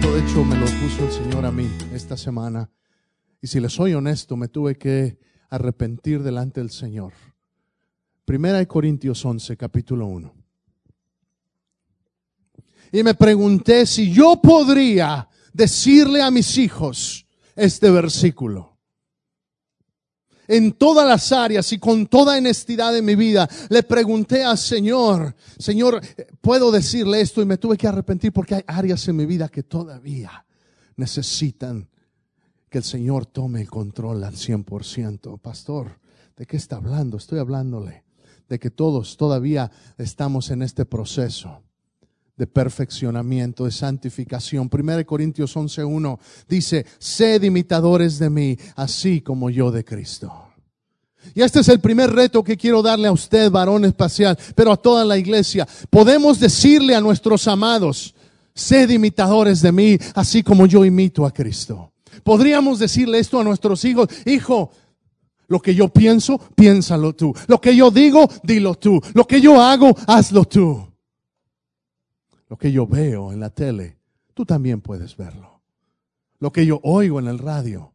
[0.00, 2.70] de hecho, me lo puso el Señor a mí esta semana.
[3.40, 5.18] Y si le soy honesto, me tuve que
[5.50, 7.12] arrepentir delante del Señor.
[8.24, 10.34] Primera de Corintios 11, capítulo 1.
[12.92, 18.75] Y me pregunté si yo podría decirle a mis hijos este versículo
[20.48, 25.34] en todas las áreas y con toda honestidad de mi vida, le pregunté al Señor,
[25.58, 26.00] Señor,
[26.40, 29.62] puedo decirle esto y me tuve que arrepentir porque hay áreas en mi vida que
[29.62, 30.44] todavía
[30.96, 31.88] necesitan
[32.68, 35.40] que el Señor tome el control al 100%.
[35.40, 35.98] Pastor,
[36.36, 37.16] ¿de qué está hablando?
[37.16, 38.04] Estoy hablándole
[38.48, 41.65] de que todos todavía estamos en este proceso
[42.36, 44.68] de perfeccionamiento, de santificación.
[44.70, 46.18] 1 Corintios 11.1
[46.48, 50.32] dice, sed imitadores de mí, así como yo de Cristo.
[51.34, 54.76] Y este es el primer reto que quiero darle a usted, varón espacial, pero a
[54.76, 55.66] toda la iglesia.
[55.90, 58.14] Podemos decirle a nuestros amados,
[58.54, 61.92] sed imitadores de mí, así como yo imito a Cristo.
[62.22, 64.70] Podríamos decirle esto a nuestros hijos, hijo,
[65.48, 67.34] lo que yo pienso, piénsalo tú.
[67.46, 69.00] Lo que yo digo, dilo tú.
[69.14, 70.86] Lo que yo hago, hazlo tú
[72.48, 73.98] lo que yo veo en la tele,
[74.34, 75.60] tú también puedes verlo.
[76.38, 77.92] Lo que yo oigo en el radio,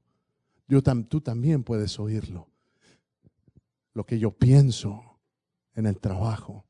[1.08, 2.50] tú también puedes oírlo.
[3.94, 5.20] Lo que yo pienso
[5.76, 6.66] en el trabajo,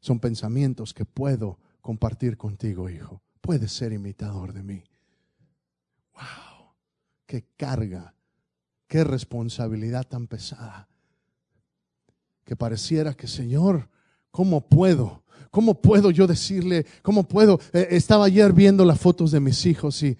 [0.00, 3.22] son pensamientos que puedo compartir contigo, hijo.
[3.40, 4.84] Puedes ser imitador de mí.
[6.14, 6.74] ¡Wow!
[7.26, 8.14] ¡Qué carga!
[8.86, 10.88] ¡Qué responsabilidad tan pesada!
[12.44, 13.88] Que pareciera que, Señor,
[14.30, 15.23] ¿cómo puedo?
[15.54, 16.84] ¿Cómo puedo yo decirle?
[17.00, 17.60] ¿Cómo puedo?
[17.72, 20.18] Eh, estaba ayer viendo las fotos de mis hijos y,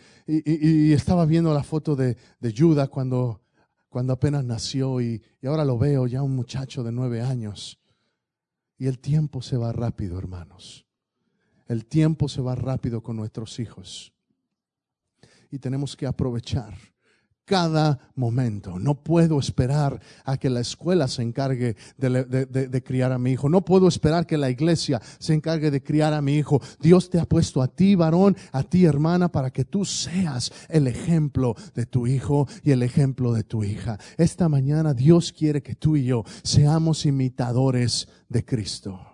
[0.92, 3.40] estaba viendo la foto de, de Judah cuando,
[4.10, 7.80] apenas nació y ahora lo veo ya un muchacho de nueve años.
[8.78, 10.86] Y el tiempo se va rápido, hermanos.
[11.66, 14.12] El tiempo se va rápido con nuestros hijos.
[15.50, 16.76] Y tenemos que aprovechar
[17.44, 18.78] cada momento.
[18.78, 23.48] No puedo esperar a que la escuela se encargue de, criar a mi hijo.
[23.48, 26.60] No puedo esperar que la iglesia se encargue de criar a mi hijo.
[26.80, 30.86] Dios te ha puesto a ti, varón, a ti, hermana, para que tú seas el
[30.86, 33.98] ejemplo de tu hijo y el ejemplo de tu hija.
[34.16, 39.13] Esta mañana Dios quiere que tú y yo seamos imitadores de Cristo.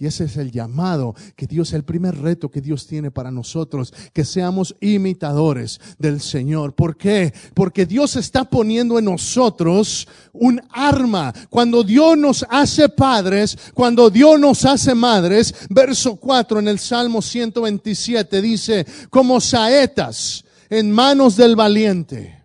[0.00, 3.92] Y ese es el llamado que Dios, el primer reto que Dios tiene para nosotros,
[4.12, 6.74] que seamos imitadores del Señor.
[6.74, 7.32] ¿Por qué?
[7.54, 11.34] Porque Dios está poniendo en nosotros un arma.
[11.50, 17.20] Cuando Dios nos hace padres, cuando Dios nos hace madres, verso 4 en el Salmo
[17.20, 22.38] 127 dice, como saetas en manos del valiente.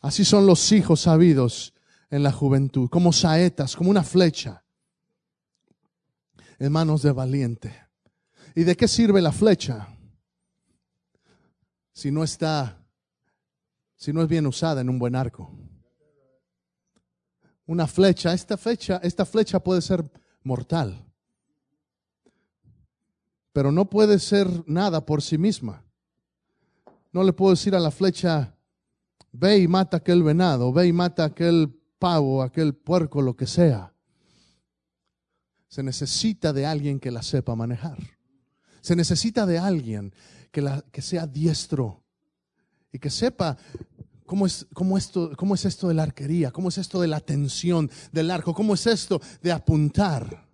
[0.00, 1.71] Así son los hijos sabidos
[2.12, 4.62] en la juventud, como saetas, como una flecha,
[6.58, 7.74] en manos de valiente.
[8.54, 9.88] ¿Y de qué sirve la flecha?
[11.94, 12.84] Si no está,
[13.96, 15.56] si no es bien usada en un buen arco.
[17.64, 20.04] Una flecha, esta flecha, esta flecha puede ser
[20.42, 21.06] mortal,
[23.54, 25.82] pero no puede ser nada por sí misma.
[27.10, 28.54] No le puedo decir a la flecha,
[29.32, 33.94] ve y mata aquel venado, ve y mata aquel pavo, aquel puerco, lo que sea.
[35.68, 37.96] Se necesita de alguien que la sepa manejar.
[38.80, 40.12] Se necesita de alguien
[40.50, 42.02] que, la, que sea diestro
[42.92, 43.56] y que sepa
[44.26, 47.20] cómo es, cómo, esto, cómo es esto de la arquería, cómo es esto de la
[47.20, 50.50] tensión del arco, cómo es esto de apuntar.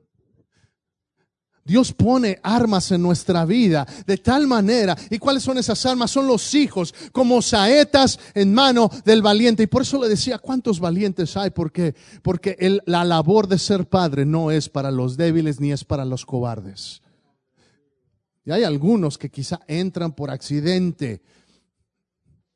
[1.68, 4.96] Dios pone armas en nuestra vida de tal manera.
[5.10, 6.10] ¿Y cuáles son esas armas?
[6.10, 9.64] Son los hijos, como saetas en mano del valiente.
[9.64, 11.50] Y por eso le decía, ¿cuántos valientes hay?
[11.50, 16.06] Porque, porque la labor de ser padre no es para los débiles ni es para
[16.06, 17.02] los cobardes.
[18.46, 21.20] Y hay algunos que quizá entran por accidente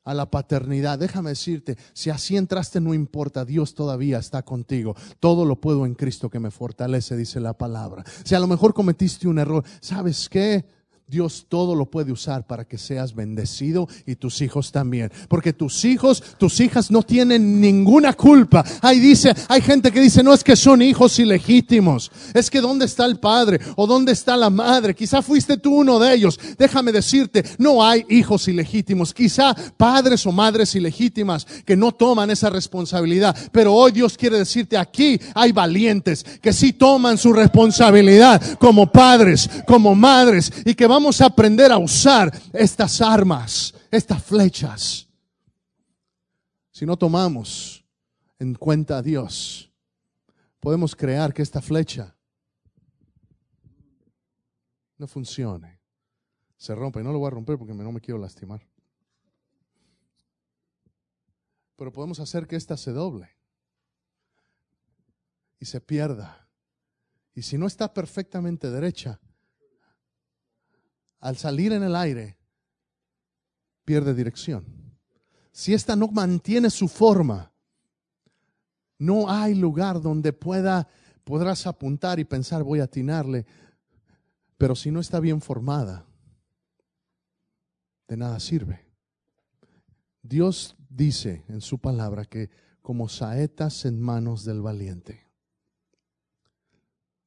[0.03, 0.99] a la paternidad.
[0.99, 4.95] Déjame decirte, si así entraste no importa, Dios todavía está contigo.
[5.19, 8.03] Todo lo puedo en Cristo que me fortalece, dice la palabra.
[8.23, 10.65] Si a lo mejor cometiste un error, ¿sabes qué?
[11.05, 15.11] Dios todo lo puede usar para que seas bendecido y tus hijos también.
[15.27, 18.63] Porque tus hijos, tus hijas no tienen ninguna culpa.
[18.81, 22.09] Ahí dice, hay gente que dice, no es que son hijos ilegítimos.
[22.33, 24.95] Es que dónde está el padre o dónde está la madre.
[24.95, 26.39] Quizá fuiste tú uno de ellos.
[26.57, 29.13] Déjame decirte, no hay hijos ilegítimos.
[29.13, 33.35] Quizá padres o madres ilegítimas que no toman esa responsabilidad.
[33.51, 39.49] Pero hoy Dios quiere decirte, aquí hay valientes que sí toman su responsabilidad como padres,
[39.67, 45.09] como madres y que vamos vamos a aprender a usar estas armas, estas flechas.
[46.71, 47.83] Si no tomamos
[48.37, 49.71] en cuenta a Dios,
[50.59, 52.15] podemos crear que esta flecha
[54.97, 55.79] no funcione,
[56.57, 57.03] se rompe.
[57.03, 58.61] No lo voy a romper porque no me quiero lastimar.
[61.75, 63.29] Pero podemos hacer que ésta se doble
[65.59, 66.47] y se pierda.
[67.33, 69.19] Y si no está perfectamente derecha,
[71.23, 72.37] al salir en el aire,
[73.85, 74.65] pierde dirección.
[75.53, 77.53] Si esta no mantiene su forma,
[78.99, 80.89] no hay lugar donde pueda,
[81.23, 83.45] podrás apuntar y pensar voy a atinarle.
[84.57, 86.05] Pero si no está bien formada,
[88.09, 88.85] de nada sirve.
[90.21, 92.49] Dios dice en su palabra que
[92.81, 95.25] como saetas en manos del valiente.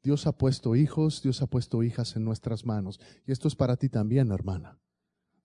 [0.06, 3.00] Dios ha puesto hijos, Dios ha puesto hijas en nuestras manos.
[3.26, 4.78] Y esto es para ti también, hermana.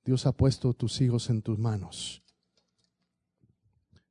[0.06, 2.22] Dios ha puesto tus hijos en tus manos.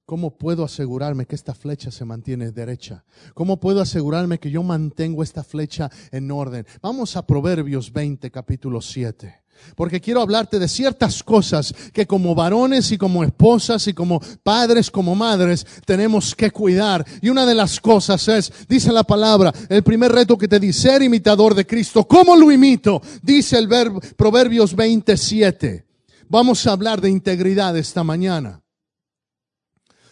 [0.04, 3.04] ¿Cómo puedo asegurarme que esta flecha se mantiene derecha?
[3.34, 6.66] ¿Cómo puedo asegurarme que yo mantengo esta flecha en orden?
[6.82, 9.44] Vamos a Proverbios 20, capítulo 7.
[9.76, 14.90] Porque quiero hablarte de ciertas cosas que como varones y como esposas y como padres,
[14.90, 17.06] como madres, tenemos que cuidar.
[17.22, 20.80] Y una de las cosas es, dice la palabra, el primer reto que te dice,
[20.80, 22.06] ser imitador de Cristo.
[22.06, 23.02] ¿Cómo lo imito?
[23.22, 25.84] Dice el verbo, Proverbios 27.
[26.28, 28.62] Vamos a hablar de integridad esta mañana.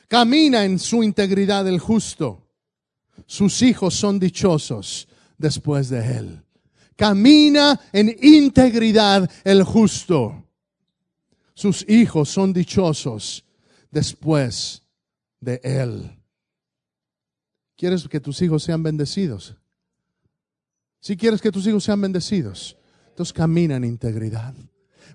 [0.09, 2.49] Camina en su integridad el justo.
[3.27, 6.43] Sus hijos son dichosos después de él.
[6.99, 10.45] Camina en integridad el justo.
[11.55, 13.45] Sus hijos son dichosos
[13.89, 14.83] después
[15.39, 16.11] de él.
[17.77, 19.55] ¿Quieres que tus hijos sean bendecidos?
[20.99, 22.77] Si quieres que tus hijos sean bendecidos,
[23.11, 24.57] entonces camina en integridad.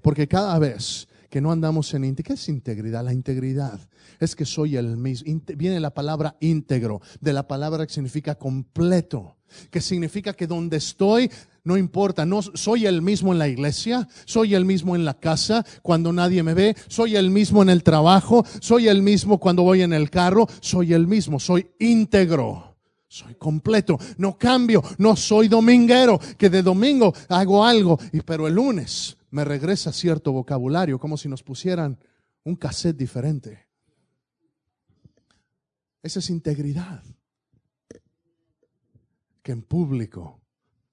[0.01, 2.27] Porque cada vez que no andamos en integridad.
[2.27, 3.03] ¿Qué es integridad?
[3.03, 3.79] La integridad
[4.19, 5.41] es que soy el mismo.
[5.57, 9.37] Viene la palabra íntegro, de la palabra que significa completo,
[9.71, 11.31] que significa que donde estoy,
[11.63, 16.11] no importa, soy el mismo en la iglesia, soy el mismo en la casa cuando
[16.11, 19.93] nadie me ve, soy el mismo en el trabajo, soy el mismo cuando voy en
[19.93, 22.71] el carro, soy el mismo, soy íntegro.
[23.07, 28.55] Soy completo, no cambio, no soy dominguero, que de domingo hago algo, y pero el
[28.55, 31.99] lunes me regresa cierto vocabulario, como si nos pusieran
[32.43, 33.67] un cassette diferente.
[36.01, 37.03] Esa es integridad.
[39.43, 40.42] Que en público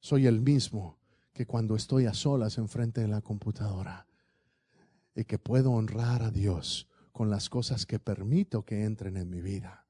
[0.00, 0.98] soy el mismo
[1.32, 4.06] que cuando estoy a solas enfrente de la computadora.
[5.14, 9.40] Y que puedo honrar a Dios con las cosas que permito que entren en mi
[9.40, 9.84] vida.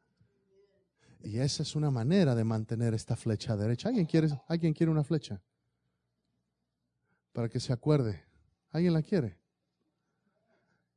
[1.23, 3.89] Y esa es una manera de mantener esta flecha derecha.
[3.89, 5.41] ¿Alguien quiere, ¿alguien quiere una flecha?
[7.33, 8.25] Para que se acuerde.
[8.71, 9.39] ¿Alguien la quiere?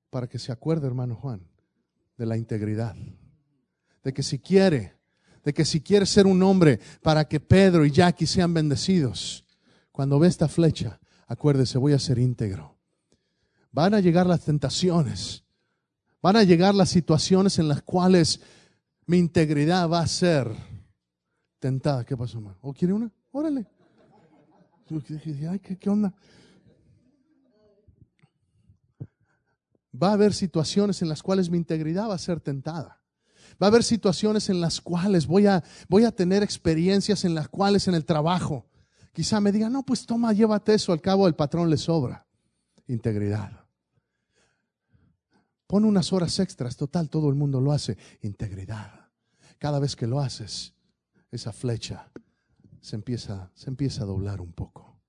[0.09, 1.45] Para que se acuerde, hermano Juan,
[2.17, 2.95] de la integridad.
[4.03, 4.95] De que si quiere,
[5.43, 9.45] de que si quiere ser un hombre para que Pedro y Jackie sean bendecidos,
[9.91, 12.77] cuando ve esta flecha, acuérdese, voy a ser íntegro.
[13.71, 15.43] Van a llegar las tentaciones,
[16.21, 18.41] van a llegar las situaciones en las cuales
[19.05, 20.49] mi integridad va a ser
[21.59, 22.05] tentada.
[22.05, 22.57] ¿Qué pasó, hermano?
[22.61, 23.11] ¿O quiere una?
[23.31, 23.65] Órale.
[25.61, 26.13] ¿qué, ¿Qué onda?
[30.01, 33.02] Va a haber situaciones en las cuales mi integridad va a ser tentada.
[33.61, 37.47] Va a haber situaciones en las cuales voy a, voy a tener experiencias en las
[37.47, 38.65] cuales en el trabajo
[39.13, 42.25] quizá me diga no, pues toma, llévate eso, al cabo el patrón le sobra.
[42.87, 43.65] Integridad.
[45.67, 47.97] Pon unas horas extras, total, todo el mundo lo hace.
[48.21, 49.09] Integridad.
[49.57, 50.73] Cada vez que lo haces,
[51.31, 52.11] esa flecha
[52.81, 54.99] se empieza, se empieza a doblar un poco.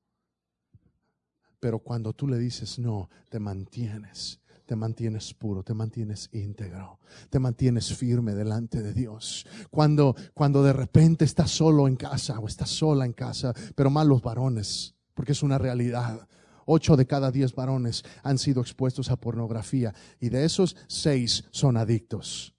[1.58, 6.99] Pero cuando tú le dices no, te mantienes te mantienes puro, te mantienes íntegro,
[7.30, 9.47] te mantienes firme delante de Dios.
[9.71, 14.06] Cuando, cuando de repente estás solo en casa o estás sola en casa, pero más
[14.06, 16.26] los varones, porque es una realidad.
[16.66, 21.76] Ocho de cada diez varones han sido expuestos a pornografía y de esos seis son
[21.76, 22.54] adictos.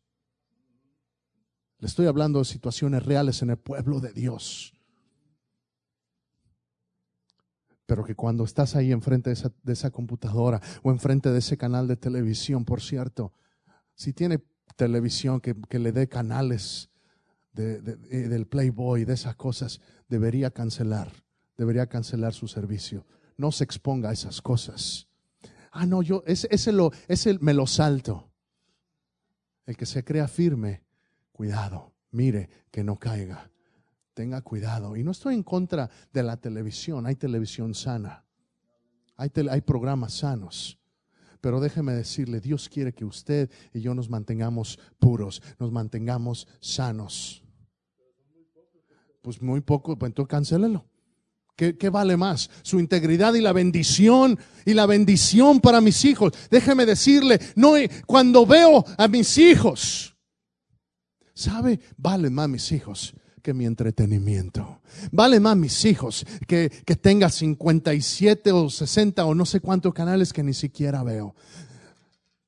[1.79, 4.74] Le estoy hablando de situaciones reales en el pueblo de Dios.
[7.85, 11.95] Pero que cuando estás ahí enfrente de esa, computadora o enfrente de ese canal de
[11.95, 13.31] televisión, por cierto,
[13.93, 14.43] si tiene
[14.75, 16.89] televisión que, le dé canales
[17.53, 17.75] de,
[18.09, 21.11] eh, del Playboy, de esas cosas, debería cancelar,
[21.57, 23.05] debería cancelar su servicio.
[23.37, 25.07] No se exponga a esas cosas.
[25.71, 28.31] Ah, no, yo, ese, ese, lo, ese me lo salto.
[29.65, 30.83] El que se crea firme,
[31.31, 33.49] cuidado, mire que no caiga
[34.15, 34.95] tenga cuidado.
[34.95, 38.23] Y no estoy en contra de la televisión, hay televisión sana,
[39.17, 39.29] hay,
[39.61, 40.79] programas sanos.
[41.41, 47.43] Pero déjeme decirle, Dios quiere que usted y yo nos mantengamos puros, nos mantengamos sanos.
[49.21, 50.85] Pues muy poco, pues entonces cancélelo.
[51.55, 52.49] ¿Qué, ¿Qué, vale más?
[52.63, 56.33] Su integridad y la bendición y la bendición para mis hijos.
[56.49, 57.73] Déjeme decirle, no,
[58.05, 60.15] cuando veo a mis hijos,
[61.33, 61.79] ¿sabe?
[61.97, 63.13] Vale más mis hijos
[63.45, 64.81] que mi entretenimiento.
[65.11, 70.33] Vale más mis hijos que, que tenga 57 o 60 o no sé cuántos canales
[70.33, 71.35] que ni siquiera veo.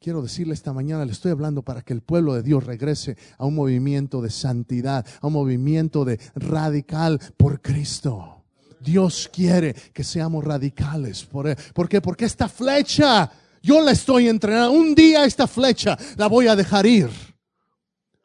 [0.02, 3.46] Quiero decirle esta mañana, le estoy hablando para que el pueblo de Dios regrese a
[3.46, 8.44] un movimiento de santidad, a un movimiento de radical por Cristo.
[8.80, 11.26] Dios quiere que seamos radicales.
[11.26, 12.02] ¿Por, ¿Por qué?
[12.02, 14.72] Porque esta flecha, yo la estoy entrenando.
[14.72, 17.12] Un día esta flecha la voy a dejar ir.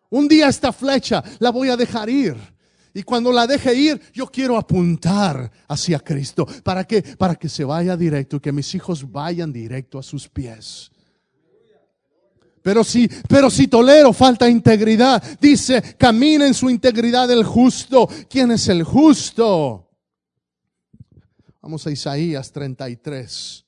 [0.08, 2.51] Un día esta flecha la voy a dejar ir.
[2.94, 6.46] Y cuando la deje ir, yo quiero apuntar hacia Cristo.
[6.62, 7.02] ¿Para qué?
[7.02, 10.90] Para que se vaya directo y que mis hijos vayan directo a sus pies.
[12.62, 18.08] Pero si, pero si tolero falta integridad, dice, camina en su integridad el justo.
[18.28, 19.88] ¿Quién es el justo?
[21.60, 23.61] Vamos a Isaías 33.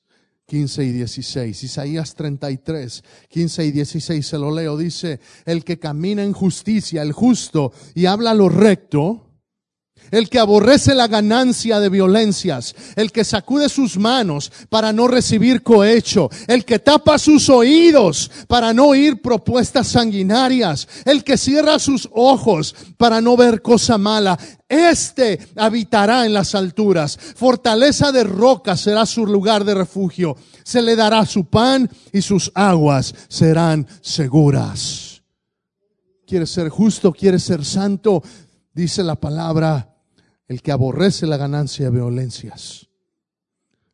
[0.45, 1.63] 15 y 16.
[1.63, 4.77] Isaías 33, 15 y 16 se lo leo.
[4.77, 9.24] Dice, el que camina en justicia, el justo, y habla lo recto,
[10.11, 15.63] el que aborrece la ganancia de violencias, el que sacude sus manos para no recibir
[15.63, 22.09] cohecho, el que tapa sus oídos para no oír propuestas sanguinarias, el que cierra sus
[22.11, 27.17] ojos para no ver cosa mala, este habitará en las alturas.
[27.17, 30.35] Fortaleza de roca será su lugar de refugio.
[30.63, 35.21] Se le dará su pan y sus aguas serán seguras.
[36.25, 37.11] ¿Quieres ser justo?
[37.11, 38.23] ¿Quieres ser santo?
[38.73, 39.94] Dice la palabra,
[40.47, 42.87] el que aborrece la ganancia violencias.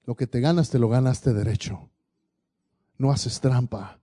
[0.06, 1.90] Lo que te ganas, te lo ganaste derecho.
[2.98, 4.00] No haces trampa.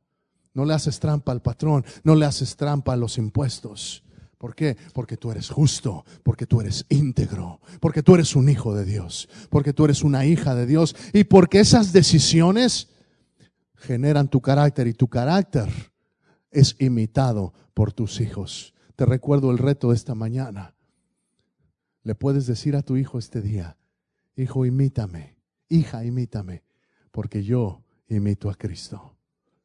[0.54, 1.84] No le haces trampa al patrón.
[2.04, 4.02] No le haces trampa a los impuestos.
[4.38, 4.76] ¿Por qué?
[4.94, 9.28] Porque tú eres justo, porque tú eres íntegro, porque tú eres un hijo de Dios,
[9.50, 12.88] porque tú eres una hija de Dios y porque esas decisiones
[13.74, 15.68] generan tu carácter y tu carácter
[16.52, 18.74] es imitado por tus hijos.
[18.94, 20.74] Te recuerdo el reto de esta mañana.
[22.08, 23.76] Le puedes decir a tu hijo este día,
[24.34, 25.36] hijo, imítame,
[25.68, 26.62] hija, imítame,
[27.10, 29.18] porque yo imito a Cristo.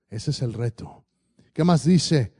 [0.09, 1.05] Ese es el reto.
[1.53, 2.33] ¿Qué más dice?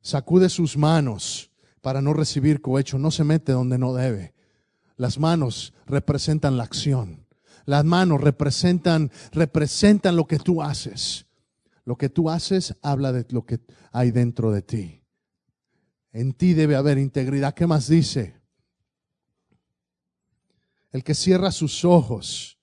[0.00, 1.50] Sacude sus manos
[1.80, 4.34] para no recibir cohecho, no se mete donde no debe.
[4.96, 7.26] Las manos representan la acción.
[7.66, 11.26] Las manos representan, representan lo que tú haces.
[11.84, 13.58] Lo que tú haces habla de lo que
[13.90, 15.02] hay dentro de ti.
[16.12, 17.52] En ti debe haber integridad.
[17.52, 18.43] ¿Qué más dice?
[20.94, 22.54] El que cierra sus ojos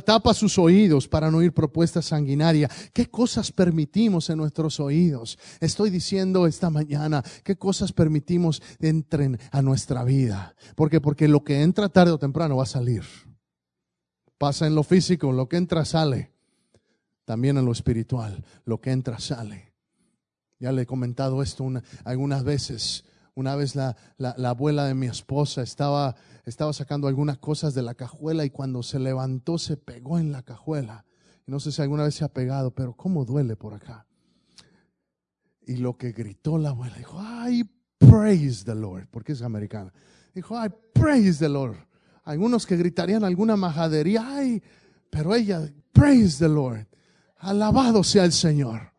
[0.00, 2.90] tapa sus oídos para no oír propuestas sanguinarias.
[2.92, 5.38] ¿Qué cosas permitimos en nuestros oídos?
[5.60, 10.54] Estoy diciendo esta mañana, ¿qué cosas permitimos entren a nuestra vida?
[10.74, 13.02] Porque porque lo que entra tarde o temprano va a salir.
[14.38, 16.32] Pasa en lo físico, lo que entra sale.
[17.24, 19.72] También en lo espiritual, lo que entra sale.
[20.58, 21.70] Ya le he comentado esto
[22.04, 23.04] algunas veces.
[23.34, 27.94] Una vez la, la, abuela de mi esposa estaba, estaba sacando algunas cosas de la
[27.94, 31.06] cajuela y cuando se levantó se pegó en la cajuela.
[31.46, 34.06] no sé si alguna vez se ha pegado, pero cómo duele por acá.
[35.66, 37.64] Y lo que gritó la abuela, dijo, ay,
[37.98, 39.92] praise the Lord, porque es americana.
[40.34, 41.76] Dijo, ay, praise the Lord.
[42.24, 44.62] Algunos que gritarían alguna majadería, ay,
[45.08, 46.86] pero ella, praise the Lord.
[47.38, 48.91] Alabado sea el Señor.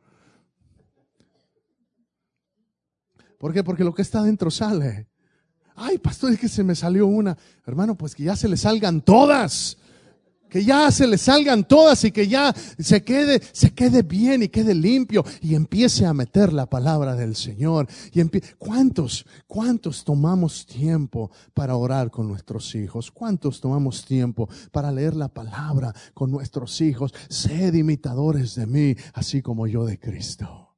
[3.44, 3.62] ¿Por qué?
[3.62, 5.10] Porque lo que está dentro sale.
[5.76, 7.38] Ay, pastor, es que se me salió una.
[7.66, 9.76] Hermano, pues que ya se le salgan todas.
[10.50, 14.48] Que ya se le salgan todas y que ya se quede, se quede bien y
[14.48, 17.86] quede limpio y empiece a meter la palabra del Señor.
[18.14, 18.22] Y
[18.58, 23.12] ¿Cuántos, cuántos tomamos tiempo para orar con nuestros hijos?
[23.12, 27.14] ¿Cuántos tomamos tiempo para leer la palabra con nuestros hijos?
[27.28, 30.73] Sed imitadores de mí, así como yo de Cristo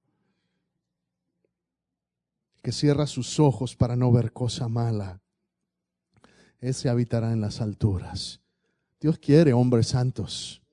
[2.66, 5.22] que cierra sus ojos para no ver cosa mala,
[6.58, 8.42] ese habitará en las alturas.
[9.00, 10.64] Dios quiere hombres santos.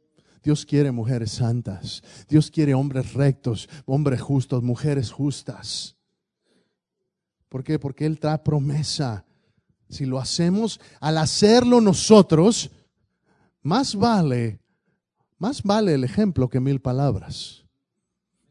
[0.42, 2.02] Dios quiere mujeres santas.
[2.30, 5.94] Dios quiere hombres rectos, hombres justos, mujeres justas.
[7.50, 7.78] ¿Por qué?
[7.78, 9.26] Porque Él trae promesa.
[9.90, 12.70] Si lo hacemos, al hacerlo nosotros,
[13.60, 14.60] más vale,
[15.36, 17.61] más vale el ejemplo que mil palabras.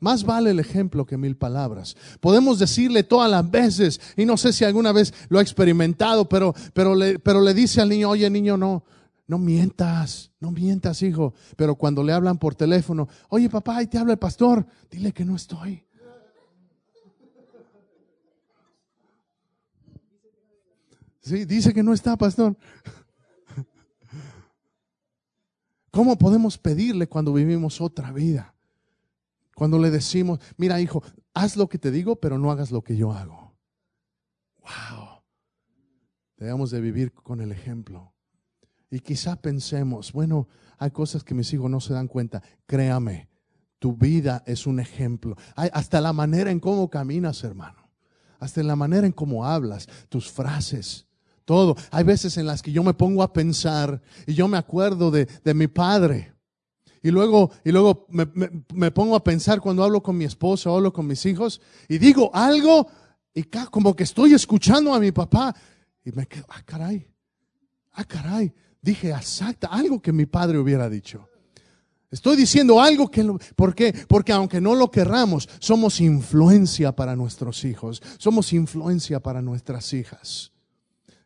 [0.01, 1.95] Más vale el ejemplo que mil palabras.
[2.19, 6.55] Podemos decirle todas las veces, y no sé si alguna vez lo ha experimentado, pero,
[6.73, 8.83] pero, le, pero le dice al niño, oye niño, no,
[9.27, 11.35] no mientas, no mientas, hijo.
[11.55, 15.23] Pero cuando le hablan por teléfono, oye papá, ahí te habla el pastor, dile que
[15.23, 15.85] no estoy.
[21.19, 22.57] Sí, dice que no está, pastor.
[25.91, 28.50] ¿Cómo podemos pedirle cuando vivimos otra vida?
[29.55, 31.03] Cuando le decimos, mira hijo,
[31.33, 33.53] haz lo que te digo, pero no hagas lo que yo hago.
[34.61, 35.21] Wow.
[36.37, 38.13] Debemos de vivir con el ejemplo.
[38.89, 42.41] Y quizá pensemos, bueno, hay cosas que mis hijos no se dan cuenta.
[42.65, 43.29] Créame,
[43.79, 45.35] tu vida es un ejemplo.
[45.55, 47.89] Hay hasta la manera en cómo caminas, hermano.
[48.39, 51.07] Hasta en la manera en cómo hablas, tus frases,
[51.45, 51.75] todo.
[51.91, 55.25] Hay veces en las que yo me pongo a pensar y yo me acuerdo de,
[55.43, 56.30] de mi padre.
[57.03, 58.27] Y luego, y luego me,
[58.73, 62.29] me, pongo a pensar cuando hablo con mi esposa hablo con mis hijos y digo
[62.33, 62.87] algo
[63.33, 65.55] y como que estoy escuchando a mi papá
[66.05, 67.07] y me quedo, ah, caray,
[67.93, 71.27] ah, caray, dije exacta, algo que mi padre hubiera dicho.
[72.11, 73.23] Estoy diciendo algo que,
[73.55, 73.93] ¿por qué?
[74.07, 80.51] Porque aunque no lo querramos, somos influencia para nuestros hijos, somos influencia para nuestras hijas.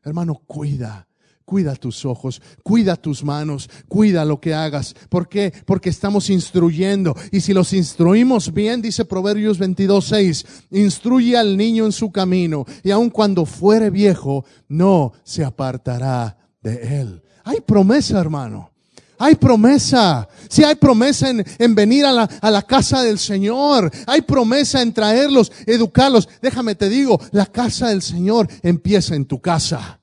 [0.04, 1.08] Hermano, cuida,
[1.46, 4.96] Cuida tus ojos, cuida tus manos, cuida lo que hagas.
[5.10, 5.54] ¿Por qué?
[5.68, 7.16] Porque estamos instruyendo.
[7.32, 12.66] Y si los instruimos bien, dice Proverbios 22, 6, instruye al niño en su camino
[12.84, 17.22] y aun cuando fuere viejo, no se apartará de él.
[17.44, 18.72] Hay promesa, hermano.
[19.20, 20.28] Hay promesa.
[20.50, 23.92] Si hay promesa en, en venir a la, a la, casa del Señor.
[24.08, 26.28] Hay promesa en traerlos, educarlos.
[26.42, 30.00] Déjame te digo, la casa del Señor empieza en tu casa.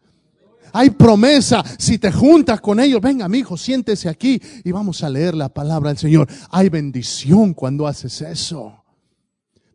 [0.72, 1.62] Hay promesa.
[1.78, 5.48] Si te juntas con ellos, venga, mi hijo, siéntese aquí y vamos a leer la
[5.48, 6.28] palabra del Señor.
[6.50, 8.82] Hay bendición cuando haces eso.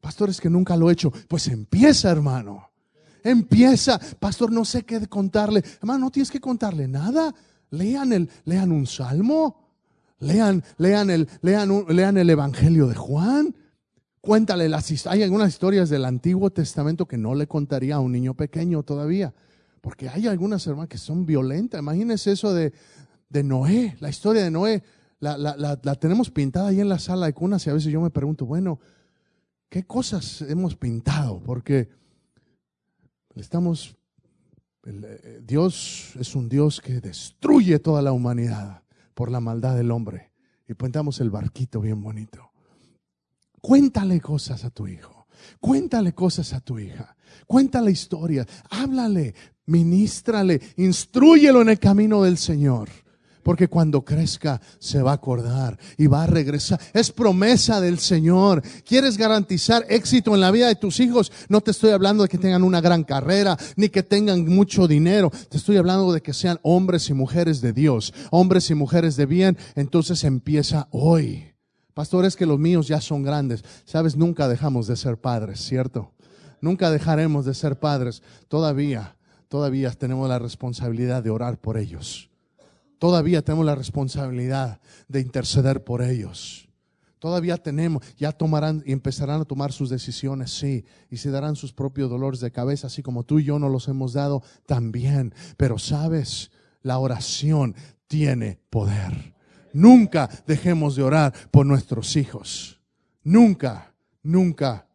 [0.01, 1.11] Pastores que nunca lo he hecho.
[1.27, 2.69] Pues empieza, hermano.
[3.23, 3.99] Empieza.
[4.19, 5.63] Pastor, no sé qué contarle.
[5.81, 7.33] Hermano, no tienes que contarle nada.
[7.71, 9.67] Lean, el, lean un salmo.
[10.19, 13.55] Lean, lean, el, lean, lean el Evangelio de Juan.
[14.21, 18.33] Cuéntale las Hay algunas historias del Antiguo Testamento que no le contaría a un niño
[18.33, 19.33] pequeño todavía.
[19.81, 21.79] Porque hay algunas hermanas que son violentas.
[21.79, 22.73] Imagínense eso de,
[23.29, 24.83] de Noé, la historia de Noé.
[25.19, 27.91] La, la, la, la, tenemos pintada ahí en la sala de cunas y a veces
[27.91, 28.79] yo me pregunto, bueno,
[29.69, 31.41] ¿qué cosas hemos pintado?
[31.43, 31.89] Porque
[33.35, 33.97] estamos,
[34.85, 40.31] eh, Dios es un Dios que destruye toda la humanidad por la maldad del hombre.
[40.67, 42.51] Y pintamos el barquito bien bonito.
[43.61, 45.27] Cuéntale cosas a tu hijo.
[45.59, 47.15] Cuéntale cosas a tu hija.
[47.45, 48.45] Cuéntale historia.
[48.69, 49.33] Háblale
[49.67, 52.89] ministrale, instruyelo en el camino del Señor.
[53.47, 56.81] Porque cuando crezca se va a acordar y va a regresar.
[56.93, 58.61] Es promesa del Señor.
[58.85, 61.31] ¿Quieres garantizar éxito en la vida de tus hijos?
[61.47, 65.31] No te estoy hablando de que tengan una gran carrera, ni que tengan mucho dinero.
[65.49, 69.25] Te estoy hablando de que sean hombres y mujeres de Dios, hombres y mujeres de
[69.25, 69.57] bien.
[69.75, 71.53] Entonces empieza hoy.
[71.93, 73.63] Pastores que los míos ya son grandes.
[73.85, 76.11] Sabes, nunca dejamos de ser padres, ¿cierto?
[76.59, 78.23] Nunca dejaremos de ser padres.
[78.49, 79.16] Todavía
[79.47, 82.29] todavía tenemos la responsabilidad de orar por ellos.
[82.99, 86.67] Todavía tenemos la responsabilidad de interceder por ellos.
[87.19, 91.73] Todavía tenemos, ya tomarán y empezarán a tomar sus decisiones, sí, y se darán sus
[91.73, 95.33] propios dolores de cabeza, así como tú y yo no los hemos dado también.
[95.57, 96.51] Pero sabes,
[96.83, 97.75] la oración
[98.07, 99.33] tiene poder.
[99.73, 102.81] Nunca dejemos de orar por nuestros hijos.
[103.23, 104.86] Nunca, nunca.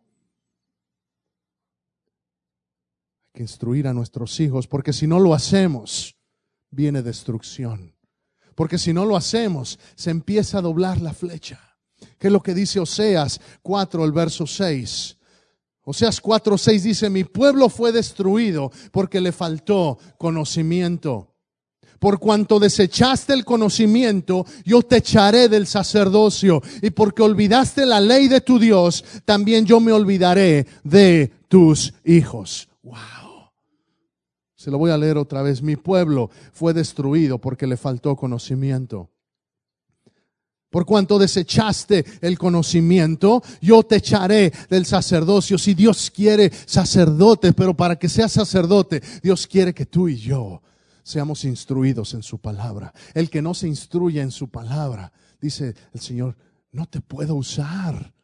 [3.33, 6.17] Que instruir a nuestros hijos, porque si no lo hacemos,
[6.71, 7.95] viene destrucción.
[8.55, 11.61] Porque si no lo hacemos, se empieza a doblar la flecha.
[12.19, 15.17] ¿Qué es lo que dice Oseas 4, el verso 6?
[15.85, 21.29] Oseas 4, 6 dice, mi pueblo fue destruido porque le faltó conocimiento.
[21.99, 26.61] Por cuanto desechaste el conocimiento, yo te echaré del sacerdocio.
[26.83, 32.69] Y porque olvidaste la ley de tu Dios, también yo me olvidaré de tus hijos.
[32.83, 33.22] Wow.
[34.63, 35.61] Se lo voy a leer otra vez.
[35.61, 39.11] Mi pueblo fue destruido porque le faltó conocimiento.
[40.71, 45.59] Por cuanto desechaste el conocimiento, yo te echaré del sacerdocio.
[45.59, 50.63] Si Dios quiere sacerdote, pero para que sea sacerdote, Dios quiere que tú y yo
[51.03, 52.95] seamos instruidos en su palabra.
[53.15, 56.37] El que no se instruye en su palabra, dice el Señor,
[56.71, 58.15] no te puedo usar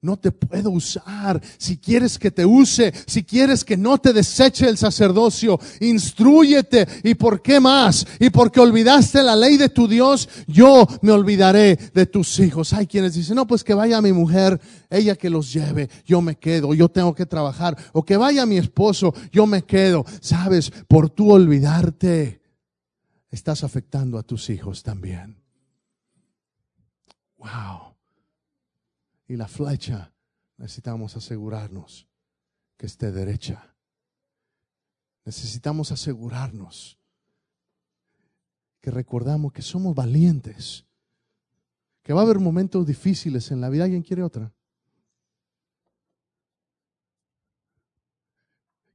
[0.00, 1.40] no te puedo usar.
[1.58, 6.86] Si quieres que te use, si quieres que no te deseche el sacerdocio, instruyete.
[7.02, 8.06] ¿Y por qué más?
[8.20, 12.72] Y porque olvidaste la ley de tu Dios, yo me olvidaré de tus hijos.
[12.72, 16.36] Hay quienes dicen, no, pues que vaya mi mujer, ella que los lleve, yo me
[16.36, 17.76] quedo, yo tengo que trabajar.
[17.92, 20.04] O que vaya mi esposo, yo me quedo.
[20.20, 22.40] Sabes, por tú olvidarte,
[23.30, 25.36] estás afectando a tus hijos también.
[27.38, 27.87] Wow
[29.28, 30.12] y la flecha,
[30.56, 32.08] necesitamos asegurarnos
[32.76, 33.74] que esté derecha.
[35.24, 36.98] Necesitamos asegurarnos
[38.80, 40.84] que recordamos que somos valientes,
[42.02, 43.84] Que va a haber momentos difíciles en la vida.
[43.84, 44.50] ¿Alguien quiere otra?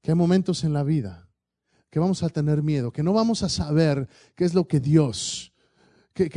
[0.01, 1.29] Que hay momentos en la vida
[1.91, 5.52] que vamos a tener miedo, que no vamos a saber qué es lo que Dios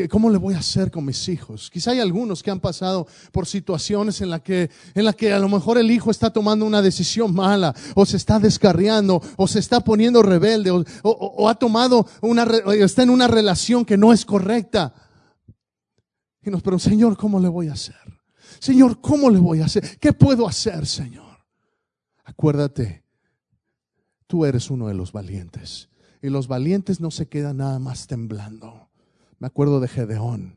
[0.08, 1.68] ¿Cómo le voy a hacer con mis hijos?
[1.70, 5.38] Quizá hay algunos que han pasado por situaciones en las que, en la que a
[5.38, 9.58] lo mejor el hijo está tomando una decisión mala, o se está descarriando, o se
[9.58, 10.70] está poniendo rebelde,
[11.02, 12.44] o, ha tomado una,
[12.78, 14.94] está en una relación que no es correcta.
[16.42, 17.96] Y nos preguntamos, Señor, ¿cómo le voy a hacer?
[18.58, 19.98] Señor, ¿cómo le voy a hacer?
[19.98, 21.44] ¿Qué puedo hacer, Señor?
[22.24, 23.04] Acuérdate,
[24.26, 25.90] tú eres uno de los valientes.
[26.22, 28.85] Y los valientes no se quedan nada más temblando.
[29.38, 30.56] Me acuerdo de Gedeón,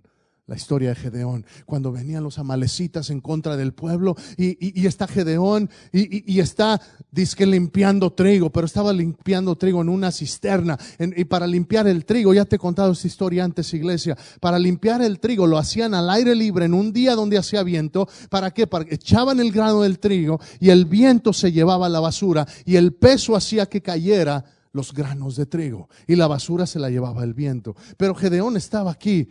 [0.50, 5.70] la historia de Gedeón, cuando venían los amalecitas en contra del pueblo y, está Gedeón
[5.92, 10.78] y, está, dice limpiando trigo, pero estaba limpiando trigo en una cisterna.
[10.98, 15.02] y para limpiar el trigo, ya te he contado esta historia antes, iglesia, para limpiar
[15.02, 18.08] el trigo lo hacían al aire libre en un día donde hacía viento.
[18.30, 18.66] ¿Para qué?
[18.66, 22.78] Para que echaban el grano del trigo y el viento se llevaba la basura y
[22.78, 27.24] el peso hacía que cayera los granos de trigo y la basura se la llevaba
[27.24, 27.76] el viento.
[27.98, 29.30] Pero Gedeón estaba aquí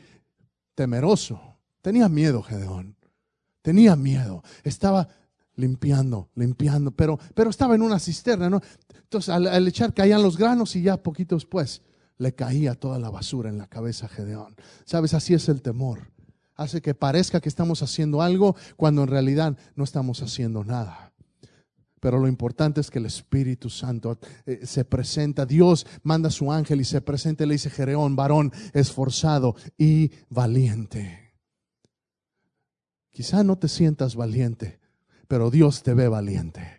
[0.75, 1.41] temeroso.
[1.83, 2.97] Tenía miedo Gedeón.
[3.63, 4.43] Tenía miedo.
[4.65, 5.09] Estaba
[5.57, 8.61] limpiando, limpiando, pero, pero estaba en una cisterna, ¿no?
[9.03, 11.83] Entonces al, echar caían los granos y ya poquito después
[12.17, 14.57] le caía toda la basura en la cabeza a Gedeón.
[14.85, 16.11] Sabes, así es el temor.
[16.55, 21.08] Hace que parezca que estamos haciendo algo cuando en realidad no estamos haciendo nada.
[22.01, 25.47] Pero lo importante es que el Espíritu Santo eh, se presenta.
[25.47, 30.13] Dios manda a su ángel y se presenta y le dice, Jereón, varón esforzado y
[30.29, 31.35] valiente.
[33.11, 34.79] Quizá no te sientas valiente,
[35.27, 36.78] pero Dios te ve valiente.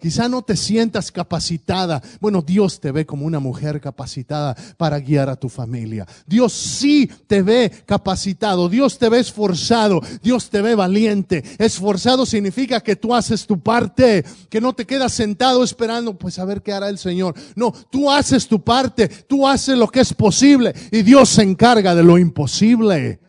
[0.00, 2.02] Quizá no te sientas capacitada.
[2.20, 6.06] Bueno, Dios te ve como una mujer capacitada para guiar a tu familia.
[6.26, 8.68] Dios sí te ve capacitado.
[8.68, 10.00] Dios te ve esforzado.
[10.22, 11.44] Dios te ve valiente.
[11.58, 16.46] Esforzado significa que tú haces tu parte, que no te quedas sentado esperando, pues a
[16.46, 17.34] ver qué hará el Señor.
[17.54, 19.08] No, tú haces tu parte.
[19.08, 23.20] Tú haces lo que es posible y Dios se encarga de lo imposible.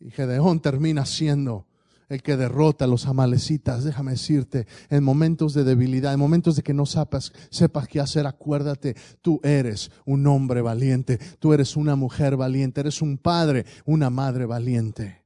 [0.00, 1.66] Y Gedeón termina siendo
[2.10, 3.84] el que derrota a los amalecitas.
[3.84, 8.26] Déjame decirte, en momentos de debilidad, en momentos de que no sepas, sepas qué hacer,
[8.26, 14.10] acuérdate, tú eres un hombre valiente, tú eres una mujer valiente, eres un padre, una
[14.10, 15.24] madre valiente.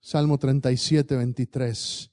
[0.00, 2.10] Salmo 37, 23.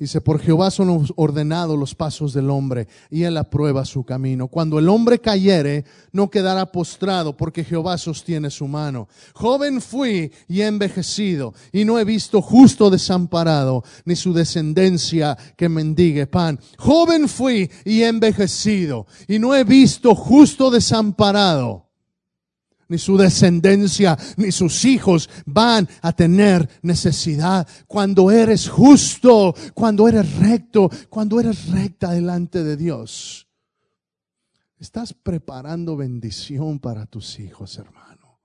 [0.00, 4.48] Dice, por Jehová son ordenados los pasos del hombre y él aprueba su camino.
[4.48, 9.08] Cuando el hombre cayere, no quedará postrado porque Jehová sostiene su mano.
[9.34, 16.26] Joven fui y envejecido y no he visto justo desamparado ni su descendencia que mendigue
[16.26, 16.58] pan.
[16.78, 21.89] Joven fui y envejecido y no he visto justo desamparado
[22.90, 27.66] ni su descendencia, ni sus hijos van a tener necesidad.
[27.86, 33.48] Cuando eres justo, cuando eres recto, cuando eres recta delante de Dios,
[34.78, 38.40] estás preparando bendición para tus hijos, hermano.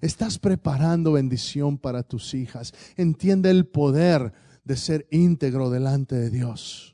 [0.00, 2.74] Estás preparando bendición para tus hijas.
[2.96, 4.32] Entiende el poder
[4.64, 6.93] de ser íntegro delante de Dios.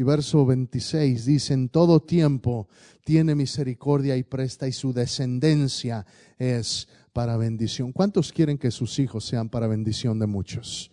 [0.00, 2.70] Y verso 26 dice, en todo tiempo
[3.04, 6.06] tiene misericordia y presta y su descendencia
[6.38, 7.92] es para bendición.
[7.92, 10.90] ¿Cuántos quieren que sus hijos sean para bendición de muchos?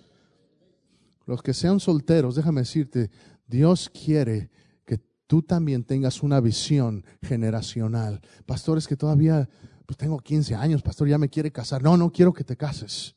[1.26, 3.10] Los que sean solteros, déjame decirte,
[3.48, 4.50] Dios quiere
[4.84, 8.20] que tú también tengas una visión generacional.
[8.46, 9.48] Pastores que todavía,
[9.86, 11.82] pues tengo 15 años, pastor, ya me quiere casar.
[11.82, 13.15] No, no quiero que te cases.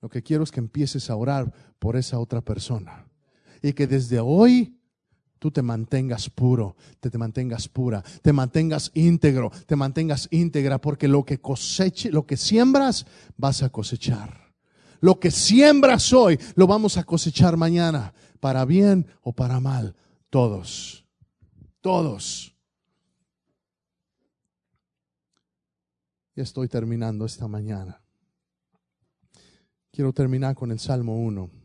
[0.00, 3.08] Lo que quiero es que empieces a orar por esa otra persona
[3.64, 4.78] y que desde hoy
[5.38, 11.08] tú te mantengas puro, te, te, mantengas pura, te mantengas íntegro, te mantengas íntegra, porque
[11.08, 13.06] lo que coseche, lo que siembras,
[13.38, 14.52] vas a cosechar.
[15.00, 19.96] Lo que siembras hoy, lo vamos a cosechar mañana, para bien o para mal,
[20.28, 21.06] todos,
[21.80, 22.54] todos.
[26.36, 27.98] Y estoy terminando esta mañana.
[29.90, 31.63] Quiero terminar con el Salmo 1.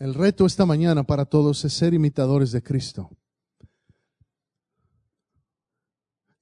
[0.00, 3.10] El reto esta mañana para todos es ser imitadores de Cristo.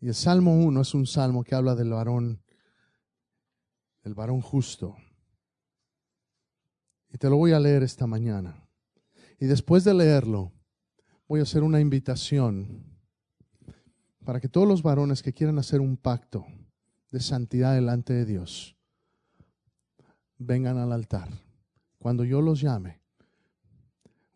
[0.01, 2.41] Y el Salmo 1 es un salmo que habla del varón,
[4.05, 4.97] el varón justo.
[7.13, 8.65] Y te lo voy a leer esta mañana.
[9.41, 10.53] Y después de leerlo,
[11.27, 12.85] voy a hacer una invitación
[14.25, 16.47] para que todos los varones que quieran hacer un pacto
[17.11, 18.77] de santidad delante de Dios,
[20.37, 21.29] vengan al altar.
[21.99, 23.08] Cuando yo los llame.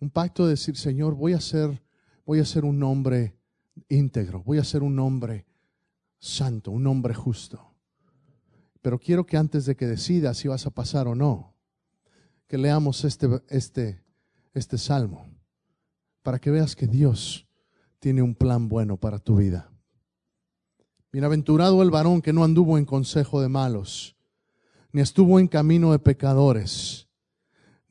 [0.03, 1.81] Un pacto de decir, Señor, voy a ser,
[2.27, 3.37] voy a ser un hombre
[3.89, 5.47] íntegro, voy a ser un hombre
[6.19, 7.73] santo, un hombre justo.
[8.81, 11.55] Pero quiero que antes de que decidas si vas a pasar o no,
[12.49, 14.03] que leamos este, este,
[14.55, 15.25] este salmo
[16.25, 17.47] para que veas que Dios
[18.01, 19.71] tiene un plan bueno para tu vida.
[21.13, 24.17] Bienaventurado el varón que no anduvo en consejo de malos,
[24.91, 27.07] ni estuvo en camino de pecadores,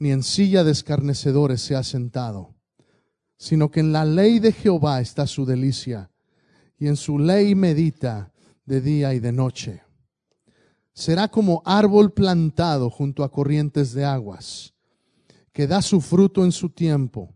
[0.02, 2.56] ni en silla de escarnecedores se ha sentado,
[3.38, 6.10] sino que en la ley de Jehová está su delicia,
[6.80, 8.34] y en su ley medita
[8.66, 9.84] de día y de noche
[10.92, 14.74] será como árbol plantado junto a corrientes de aguas,
[15.54, 17.36] que da su fruto en su tiempo,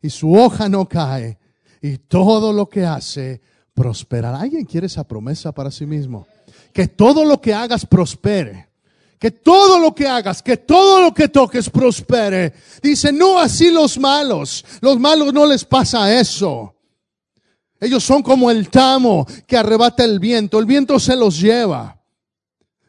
[0.00, 1.38] y su hoja no cae,
[1.82, 3.42] y todo lo que hace
[3.74, 4.40] prosperará.
[4.40, 6.26] ¿Alguien quiere esa promesa para sí mismo?
[6.72, 8.65] Que todo lo que hagas prospere.
[9.18, 12.52] Que todo lo que hagas, que todo lo que toques prospere.
[12.82, 14.64] Dice, no así los malos.
[14.80, 16.74] Los malos no les pasa eso.
[17.80, 20.58] Ellos son como el tamo que arrebata el viento.
[20.58, 22.02] El viento se los lleva.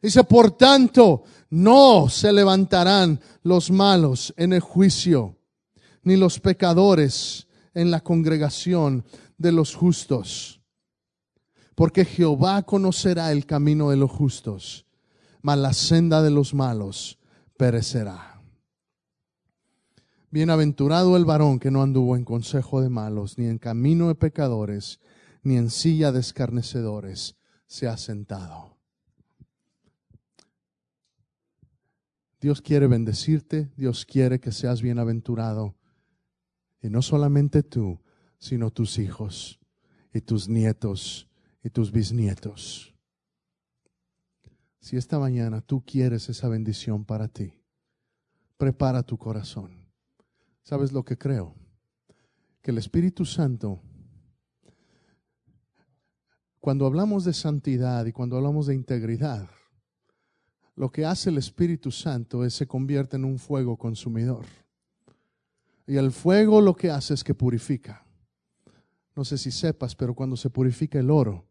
[0.02, 5.38] Dice, por tanto, no se levantarán los malos en el juicio,
[6.04, 9.06] ni los pecadores en la congregación
[9.38, 10.62] de los justos.
[11.76, 14.87] Porque Jehová conocerá el camino de los justos,
[15.41, 17.19] mas la senda de los malos
[17.58, 18.41] perecerá.
[20.30, 25.00] Bienaventurado el varón que no anduvo en consejo de malos, ni en camino de pecadores,
[25.41, 28.78] ni en silla de escarnecedores se ha sentado.
[32.39, 35.76] Dios quiere bendecirte, Dios quiere que seas bienaventurado.
[36.82, 38.00] Y no solamente tú,
[38.38, 39.60] sino tus hijos
[40.13, 41.28] y tus nietos
[41.63, 42.97] y tus bisnietos.
[44.80, 47.54] Si esta mañana tú quieres esa bendición para ti,
[48.58, 49.72] prepara tu corazón.
[50.63, 51.56] ¿Sabes lo que creo?
[52.62, 53.82] Que el Espíritu Santo,
[56.60, 59.50] cuando hablamos de santidad y cuando hablamos de integridad,
[60.76, 64.46] lo que hace el Espíritu Santo es se convierte en un fuego consumidor.
[65.88, 68.06] Y el fuego lo que hace es que purifica.
[69.16, 71.47] No sé si sepas, pero cuando se purifica el oro,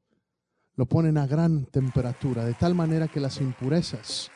[0.77, 4.31] lo ponen a gran temperatura, de tal manera que las impurezas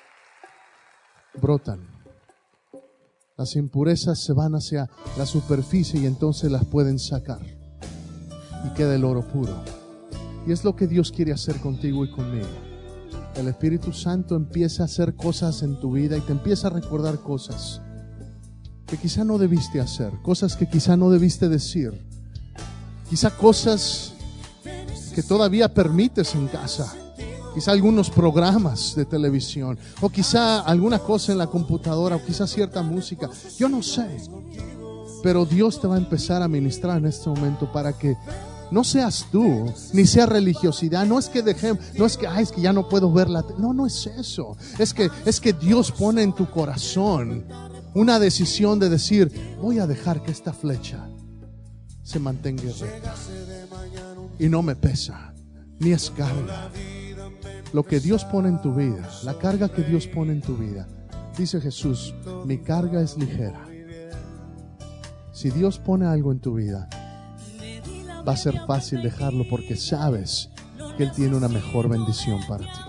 [1.40, 1.80] brotan.
[3.36, 7.40] Las impurezas se van hacia la superficie y entonces las pueden sacar.
[8.66, 9.54] Y queda el oro puro.
[10.46, 12.70] Y es lo que Dios quiere hacer contigo y conmigo
[13.36, 17.20] el Espíritu Santo empieza a hacer cosas en tu vida y te empieza a recordar
[17.20, 17.80] cosas
[18.86, 22.04] que quizá no debiste hacer, cosas que quizá no debiste decir,
[23.08, 24.09] quizá cosas
[25.10, 26.92] que todavía permites en casa,
[27.54, 32.82] quizá algunos programas de televisión, o quizá alguna cosa en la computadora, o quizá cierta
[32.82, 34.06] música, yo no sé.
[35.22, 38.16] Pero Dios te va a empezar a ministrar en este momento para que
[38.70, 41.04] no seas tú, ni sea religiosidad.
[41.04, 43.44] No es que dejemos, no es que, ay, es que ya no puedo verla.
[43.58, 44.56] No, no es eso.
[44.78, 47.44] Es que, es que Dios pone en tu corazón
[47.94, 51.08] una decisión de decir, voy a dejar que esta flecha
[52.02, 53.14] se mantenga recta.
[54.38, 55.34] Y no me pesa,
[55.78, 56.70] ni es carga.
[57.72, 60.88] Lo que Dios pone en tu vida, la carga que Dios pone en tu vida.
[61.36, 63.64] Dice Jesús, mi carga es ligera.
[65.32, 66.88] Si Dios pone algo en tu vida,
[68.26, 70.50] va a ser fácil dejarlo porque sabes
[70.96, 72.80] que Él tiene una mejor bendición para ti.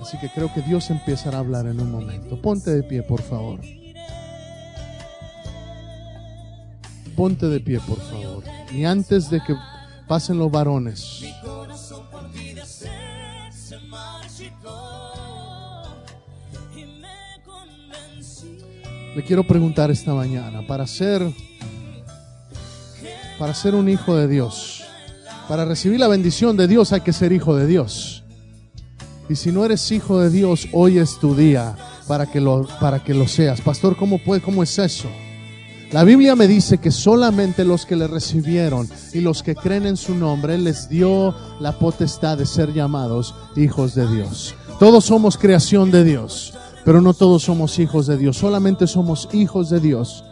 [0.00, 2.40] Así que creo que Dios empezará a hablar en un momento.
[2.40, 3.60] Ponte de pie, por favor.
[7.18, 8.44] Ponte de pie, por favor.
[8.72, 9.52] Y antes de que
[10.06, 11.24] pasen los varones.
[19.16, 21.28] Le quiero preguntar esta mañana, para ser
[23.36, 24.84] para ser un hijo de Dios.
[25.48, 28.22] Para recibir la bendición de Dios hay que ser hijo de Dios.
[29.28, 31.74] Y si no eres hijo de Dios, hoy es tu día
[32.06, 33.60] para que lo, para que lo seas.
[33.60, 35.08] Pastor, ¿cómo, puede, ¿cómo es eso?
[35.90, 39.96] La Biblia me dice que solamente los que le recibieron y los que creen en
[39.96, 44.54] su nombre, les dio la potestad de ser llamados hijos de Dios.
[44.78, 46.52] Todos somos creación de Dios,
[46.84, 48.36] pero no todos somos hijos de Dios.
[48.36, 50.24] Solamente somos hijos de Dios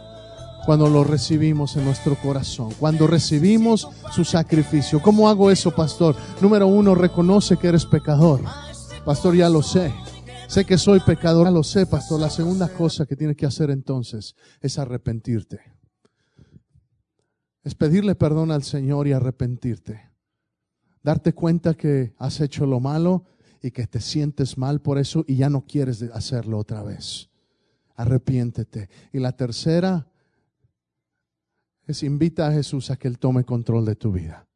[0.67, 5.01] cuando lo recibimos en nuestro corazón, cuando recibimos su sacrificio.
[5.01, 6.15] ¿Cómo hago eso, pastor?
[6.39, 8.41] Número uno, reconoce que eres pecador.
[9.03, 9.91] Pastor, ya lo sé.
[10.47, 12.21] Sé que soy pecador, lo sé, pastor.
[12.21, 15.59] La segunda cosa que tienes que hacer entonces es arrepentirte.
[17.63, 20.09] Es pedirle perdón al Señor y arrepentirte.
[21.03, 23.25] Darte cuenta que has hecho lo malo
[23.61, 27.29] y que te sientes mal por eso y ya no quieres hacerlo otra vez.
[27.97, 28.89] Arrepiéntete.
[29.11, 30.07] Y la tercera
[31.85, 34.47] es invita a Jesús a que Él tome control de tu vida.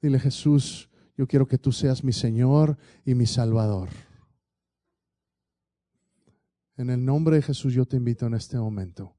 [0.00, 3.88] Dile Jesús, yo quiero que tú seas mi Señor y mi Salvador.
[6.76, 9.16] En el nombre de Jesús yo te invito en este momento.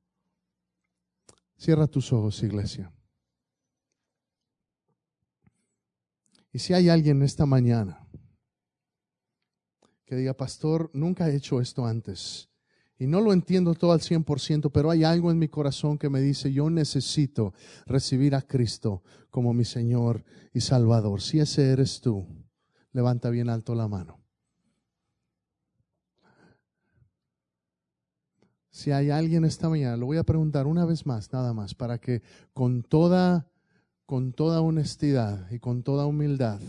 [1.57, 2.93] Cierra tus ojos, iglesia.
[6.51, 8.07] Y si hay alguien esta mañana
[10.05, 12.49] que diga, pastor, nunca he hecho esto antes.
[12.99, 16.21] Y no lo entiendo todo al 100%, pero hay algo en mi corazón que me
[16.21, 17.53] dice, yo necesito
[17.85, 21.21] recibir a Cristo como mi Señor y Salvador.
[21.21, 22.25] Si ese eres tú,
[22.91, 24.26] levanta bien alto la mano.
[28.77, 31.97] Si hay alguien esta mañana, lo voy a preguntar una vez más, nada más, para
[31.97, 32.21] que
[32.53, 33.47] con toda,
[34.05, 36.59] con toda honestidad y con toda humildad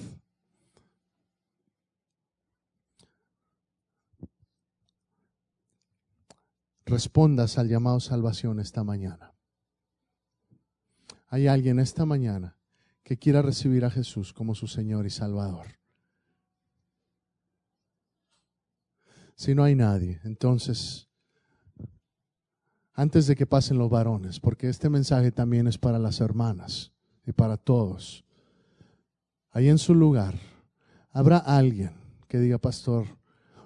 [6.86, 9.34] respondas al llamado salvación esta mañana.
[11.26, 12.56] Hay alguien esta mañana
[13.02, 15.78] que quiera recibir a Jesús como su Señor y Salvador.
[19.34, 21.07] Si no hay nadie, entonces,
[22.98, 26.90] antes de que pasen los varones, porque este mensaje también es para las hermanas
[27.24, 28.24] y para todos,
[29.52, 30.34] ahí en su lugar,
[31.12, 31.92] habrá alguien
[32.26, 33.06] que diga, pastor,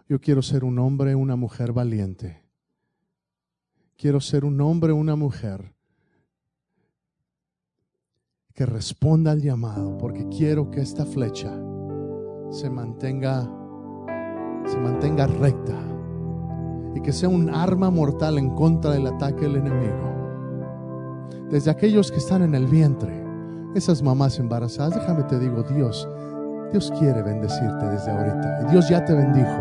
[0.07, 2.43] yo quiero ser un hombre, una mujer valiente
[3.97, 5.75] Quiero ser un hombre una mujer
[8.53, 11.57] que responda al llamado, porque quiero que esta flecha
[12.51, 13.49] se mantenga
[14.67, 15.92] se mantenga recta
[16.95, 20.13] y que sea un arma mortal en contra del ataque del enemigo.
[21.51, 23.25] Desde aquellos que están en el vientre,
[23.75, 26.09] esas mamás embarazadas, déjame te digo, Dios,
[26.71, 28.67] Dios quiere bendecirte desde ahorita.
[28.67, 29.59] Y Dios ya te bendijo.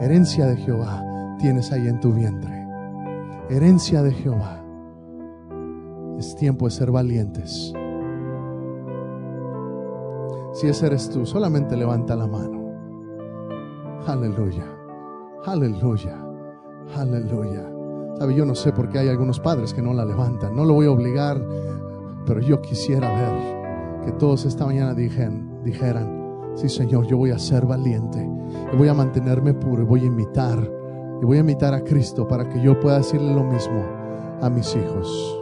[0.00, 1.04] Herencia de Jehová
[1.38, 2.58] tienes ahí en tu vientre
[3.48, 4.62] herencia de Jehová.
[6.18, 7.72] Es tiempo de ser valientes.
[10.52, 12.58] Si ese eres tú, solamente levanta la mano.
[14.06, 14.64] Aleluya,
[15.44, 16.16] aleluya,
[16.96, 17.70] aleluya.
[18.18, 20.54] Sabe, yo no sé por qué hay algunos padres que no la levantan.
[20.56, 21.40] No lo voy a obligar,
[22.26, 27.66] pero yo quisiera ver que todos esta mañana dijeran, sí Señor, yo voy a ser
[27.66, 28.28] valiente
[28.76, 30.70] voy a mantenerme puro y voy a imitar
[31.20, 33.84] y voy a invitar a Cristo para que yo pueda decirle lo mismo
[34.40, 35.34] a mis hijos.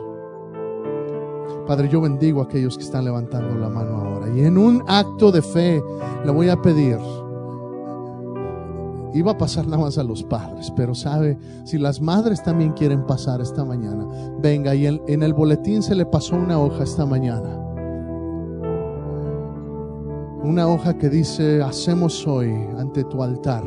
[1.67, 4.29] Padre, yo bendigo a aquellos que están levantando la mano ahora.
[4.31, 5.83] Y en un acto de fe
[6.25, 6.99] le voy a pedir.
[9.17, 13.07] Iba a pasar nada más a los padres, pero sabe, si las madres también quieren
[13.07, 14.07] pasar esta mañana,
[14.41, 17.59] venga, y en el boletín se le pasó una hoja esta mañana.
[20.45, 23.65] Una hoja que dice, hacemos hoy ante tu altar